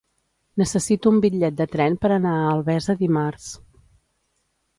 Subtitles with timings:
[0.61, 3.53] Necessito un bitllet de tren per anar a Albesa dimarts.